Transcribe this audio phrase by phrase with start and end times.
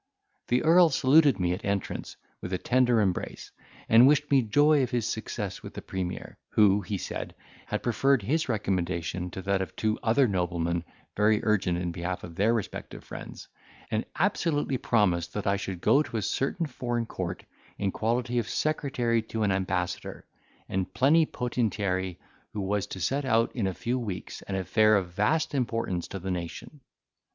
[0.47, 3.51] The earl saluted me at entrance with a tender embrace,
[3.87, 7.35] and wished me joy of his success with the Premier, who, he said,
[7.67, 10.83] had preferred his recommendation to that of two other noblemen
[11.15, 13.47] very urgent in behalf of their respective friends,
[13.91, 17.43] and absolutely promised that I should go to a certain foreign court
[17.77, 20.25] in quality of secretary to an ambassador
[20.67, 22.19] and plenipotentiary
[22.53, 26.17] who was to set out in a few weeks an affair of vast importance to
[26.17, 26.79] the nation.